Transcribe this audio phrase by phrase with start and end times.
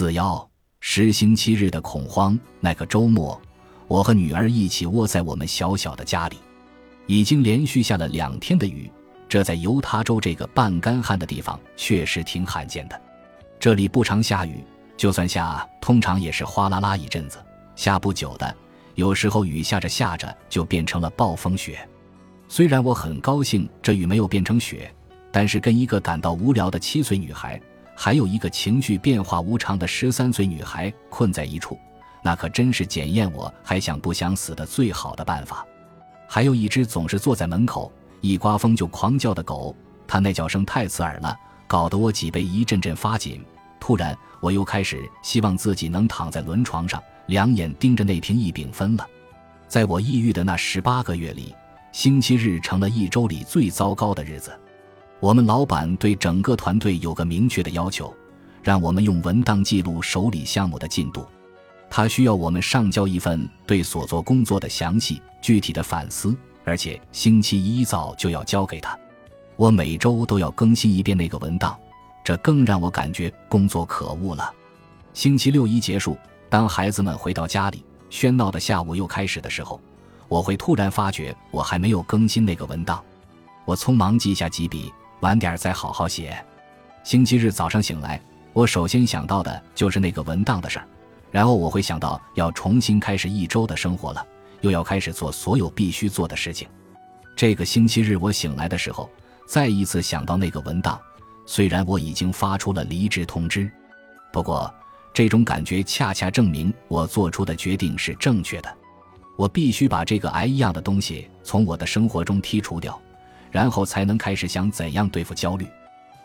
[0.00, 0.50] 四幺
[0.80, 2.40] 十星期日的恐慌。
[2.58, 3.38] 那个周末，
[3.86, 6.38] 我和女儿一起窝在我们小小的家里。
[7.06, 8.90] 已经连续下了两天的雨，
[9.28, 12.98] 这在犹他州这个半干旱的地方确实挺罕见的。
[13.58, 14.64] 这里不常下雨，
[14.96, 17.36] 就算下，通常也是哗啦啦一阵子，
[17.76, 18.56] 下不久的。
[18.94, 21.86] 有时候雨下着下着就变成了暴风雪。
[22.48, 24.90] 虽然我很高兴这雨没有变成雪，
[25.30, 27.60] 但是跟一个感到无聊的七岁女孩。
[28.02, 31.78] 还有一个情绪变化无常的十三岁女孩困在一处，
[32.22, 35.66] 那可真是检验我还想不想死的最好的办法。
[36.26, 39.76] 还有一只总是坐在门口，一刮风就狂叫的狗，
[40.08, 41.36] 它那叫声太刺耳了，
[41.66, 43.44] 搞得我脊背一阵阵发紧。
[43.78, 49.06] 突然，我又开始希望自己能躺在轮床上，两眼盯着那瓶异丙酚了。
[49.68, 51.54] 在我抑郁的那十八个月里，
[51.92, 54.58] 星期日成了一周里最糟糕的日子。
[55.20, 58.12] 我们老板对整个团队有个明确的要求，
[58.62, 61.26] 让我们用文档记录手里项目的进度。
[61.90, 68.98] 他需要我们上交一份对所做工作的详细具体的反思，而且星期一早就要交给他。
[69.56, 71.78] 我每周都要更新一遍那个文档，
[72.24, 74.50] 这更让我感觉工作可恶了。
[75.12, 76.16] 星期六一结束，
[76.48, 79.78] 当孩子们回到家里，喧闹的下午又开始的时候，
[80.28, 83.04] 我会突然发觉我还没有更新那个文档。
[83.66, 84.90] 我匆忙记下几笔。
[85.20, 86.36] 晚点再好好写。
[87.04, 88.20] 星期日早上醒来，
[88.52, 90.88] 我首先想到的就是那个文档的事儿，
[91.30, 94.26] 然后我会想到要重新开始一周的生活了，
[94.62, 96.66] 又要开始做所有必须做的事情。
[97.36, 99.08] 这个星期日我醒来的时候，
[99.46, 100.98] 再一次想到那个文档。
[101.46, 103.70] 虽然我已经发出了离职通知，
[104.32, 104.72] 不过
[105.12, 108.74] 这种感觉恰恰证明我做出的决定是正确的。
[109.36, 112.98] 我必须把这个癌一样的东西从我的生活中剔除掉。
[113.50, 115.66] 然后才能开始想怎样对付焦虑。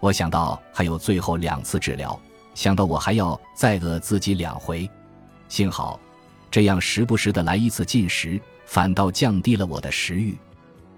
[0.00, 2.18] 我想到还有最后两次治疗，
[2.54, 4.88] 想到我还要再饿自己两回。
[5.48, 5.98] 幸好，
[6.50, 10.36] 这样时不时的来一次进食，反倒降低了我的食欲。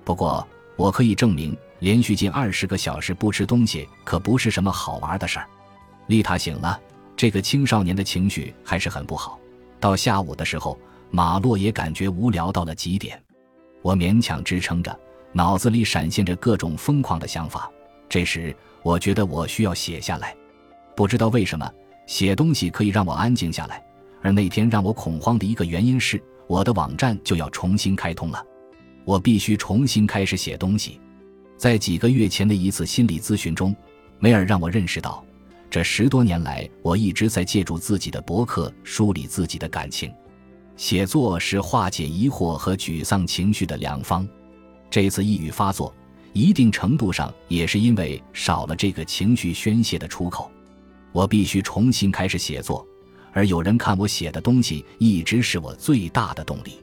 [0.04, 0.46] 不过，
[0.76, 5.46] 我可以证明，连续近二十个小时不吃东西可不是什么好玩的事儿。
[6.06, 6.80] 丽塔醒了，
[7.16, 9.38] 这个青少年的情绪还是很不好。
[9.78, 10.78] 到下午的时候，
[11.10, 13.22] 马洛也感觉无聊到了极点。
[13.82, 14.98] 我勉强支撑着。
[15.38, 17.70] 脑子里闪现着各种疯狂的想法，
[18.08, 20.36] 这时我觉得我需要写下来。
[20.96, 21.72] 不知道为什么，
[22.08, 23.80] 写东西可以让我安静下来。
[24.20, 28.44] 而那天让我恐慌的一个原因是，我的网站就要重新开通了，
[29.04, 31.00] 我必须重新开始写东西。
[31.56, 33.72] 在几个月前的一次心理咨询中，
[34.18, 35.24] 梅尔让我认识到，
[35.70, 40.12] 这十多年来我一直在借助自己的博客梳理自己的感情。
[40.74, 44.28] 写作是化解疑惑和沮丧情绪的良方。
[44.90, 45.94] 这次抑郁发作，
[46.32, 50.50] 一定程度上也是因为少了这个情绪宣泄的出口。
[51.12, 52.86] 我必须重新开始写作，
[53.32, 56.82] 而有人看我写的东西，一直是我最大的动力。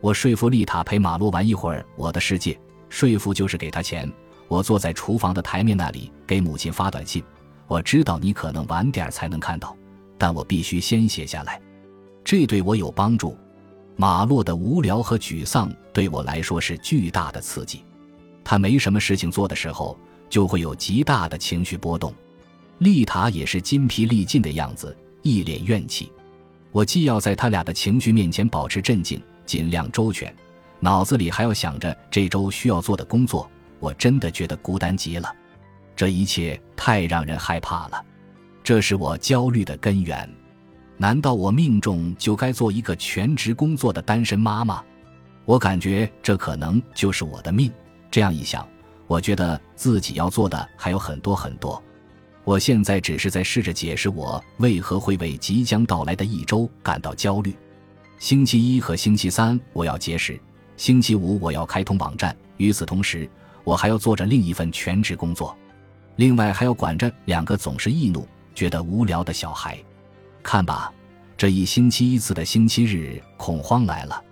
[0.00, 2.52] 我说服丽塔陪马洛玩一会儿《我的世界》，
[2.88, 4.10] 说服就是给他钱。
[4.48, 7.22] 我坐在厨房的台面那里给母亲发短信。
[7.66, 9.76] 我知道你可能晚点才能看到，
[10.16, 11.60] 但我必须先写下来，
[12.22, 13.36] 这对我有帮助。
[13.96, 17.82] 马洛的无聊和沮丧对我来说是巨大的刺激。
[18.44, 19.98] 他没什么事情做的时候，
[20.28, 22.14] 就会有极大的情绪波动。
[22.78, 26.12] 丽塔也是筋疲力尽的样子，一脸怨气。
[26.70, 30.34] 我既要在他俩的情绪面前保持镇静，尽量周全，
[30.78, 33.50] 脑子里还要想着这周需要做的工作。
[33.80, 35.34] 我真的觉得孤单极了。
[35.96, 38.04] 这一切太让人害怕了，
[38.62, 40.30] 这是我焦虑的根源。
[40.98, 44.82] 难道我命中就该做一个全职工作的单身妈妈？
[45.44, 47.70] 我感觉这可能就是我的命。
[48.10, 48.66] 这样一想，
[49.06, 51.82] 我觉得自己要做的还有很多很多。
[52.44, 57.54] 我现在只是在试着解释我为何会为即将到来的一周感到焦虑。
[58.18, 60.40] 星期一和星期三我要节食，
[60.76, 62.34] 星期五我要开通网站。
[62.56, 63.28] 与此同时，
[63.64, 65.54] 我还要做着另一份全职工作，
[66.16, 69.78] 另外还要管着两个总是易怒、觉得无聊的小孩。
[70.46, 70.92] 看吧，
[71.36, 74.22] 这一星期一次的星期日恐慌来了。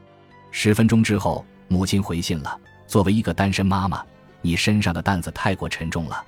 [0.52, 2.56] 十分钟之后，母亲回信了。
[2.86, 4.00] 作为一个单身妈妈，
[4.40, 6.24] 你身上的担子太过沉重了。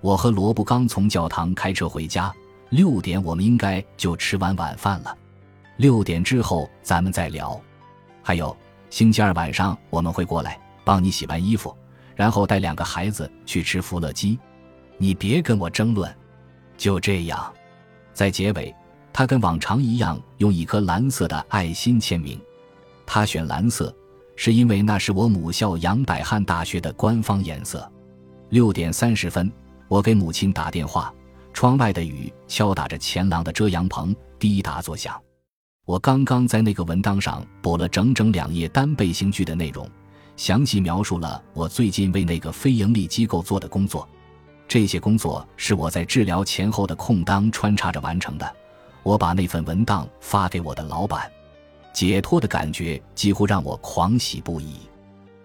[0.00, 2.34] 我和罗布刚从教堂开车回家，
[2.70, 5.16] 六点我们应该就吃完晚饭了。
[5.76, 7.58] 六点之后咱们再聊。
[8.24, 8.54] 还有，
[8.90, 11.72] 星期二晚上我们会过来帮你洗完衣服，
[12.16, 14.36] 然后带两个孩子去吃福乐鸡。
[14.98, 16.12] 你别跟我争论。
[16.76, 17.54] 就这样，
[18.12, 18.74] 在结尾。
[19.12, 22.40] 他跟往常一样用一颗蓝色的爱心签名。
[23.04, 23.94] 他选蓝色，
[24.36, 27.90] 是因为那是我母校杨百翰大学的官方颜色。
[28.50, 29.50] 六点三十分，
[29.88, 31.12] 我给母亲打电话，
[31.52, 35.20] 窗外的雨敲打着前廊的遮阳棚，滴答作响。
[35.84, 39.88] 我刚刚在那个文档上补了整整两页单背行句的内容，
[40.36, 44.08] 详细描述了我最近为那个非营利机构做的工作。
[44.68, 48.56] 这些工作是我在治疗前后的空当穿插着完成的。
[49.02, 51.30] 我把那份文档发给我的老板，
[51.92, 54.80] 解脱的感觉几乎让我狂喜不已。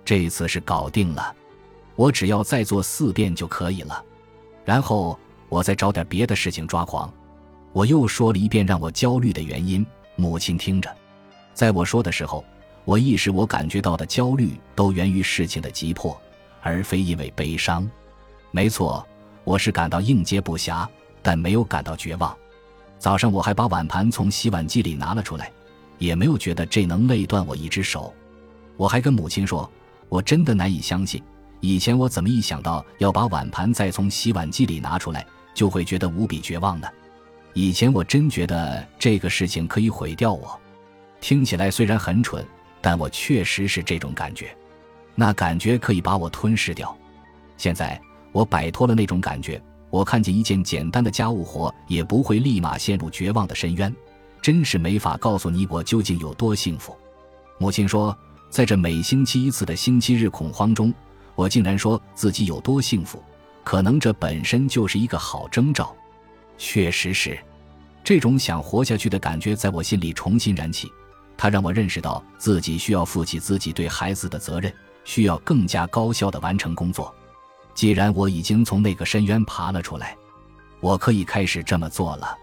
[0.04, 1.36] 这次是搞定了，
[1.96, 4.04] 我只要再做四遍就可以了。
[4.64, 5.18] 然后
[5.50, 7.12] 我再找点别的事情抓狂。
[7.74, 9.86] 我又说了一遍让我焦虑的原因。
[10.16, 10.90] 母亲听着，
[11.54, 12.44] 在我说的时候，
[12.86, 16.18] 我意识我感觉到的焦虑都源于事情的急迫，
[16.62, 17.90] 而非因为悲伤。
[18.52, 19.06] 没错，
[19.44, 20.88] 我是感到应接不暇，
[21.22, 22.34] 但没有感到绝望。
[22.98, 25.52] 早上我还把碗盘从洗碗机里拿了出来，
[25.98, 28.14] 也没有觉得这能累断我一只手。
[28.78, 29.70] 我还跟母亲说，
[30.10, 31.22] 我真的难以相信，
[31.60, 36.88] 以前我怎么一想到要把碗盘再从洗碗机里拿出来，就会觉得无比绝望呢？
[37.54, 40.60] 以前我真觉得这个事情可以毁掉我，
[41.22, 42.46] 听起来虽然很蠢，
[42.82, 44.56] 但我确实是这种感觉，
[45.16, 46.96] 那感觉可以把我吞噬掉。
[47.56, 48.00] 现在
[48.34, 49.62] 我摆脱了那种感觉，
[49.96, 53.96] 我看见一件简单的家务活也不会立马陷入绝望的深渊，
[54.42, 56.94] 真是没法告诉你我究竟有多幸福。
[57.58, 58.14] 母亲说，
[58.50, 60.94] 在这每星期一次的星期日恐慌中，
[61.34, 63.24] 我竟然说自己有多幸福，
[63.64, 65.96] 可能这本身就是一个好征兆。
[66.58, 67.40] 确实是，
[68.04, 70.92] 这种想活下去的感觉在我心里重新燃起。
[71.38, 74.74] 它让我认识到自己需要负起自己对孩子的责任，
[75.06, 77.16] 需要更加高效的完成工作。
[77.76, 80.18] 既然我已经从那个深渊爬了出来，
[80.80, 82.36] 我可以开始这么做了。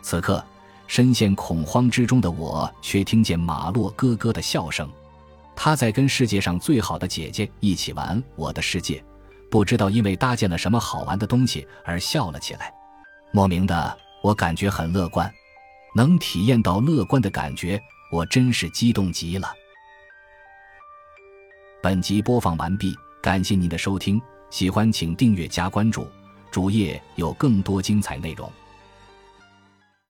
[0.00, 0.42] 此刻，
[0.86, 4.88] 深陷恐慌之中的我却听见马洛咯咯的笑声，
[5.56, 8.94] 他在跟世界上最好的姐姐一起玩《我的世界》，
[9.50, 12.72] 不知道因为搭建了什么好玩的东西而笑了起来。
[13.32, 15.30] 莫名的，我感觉很乐观，
[15.94, 17.78] 能体验到乐观的感觉，
[18.12, 19.52] 我真是激动极了。
[21.82, 26.06] 本集播放完毕，感谢您的收听，喜欢请订阅加关注，
[26.50, 28.50] 主页有更多精彩内容。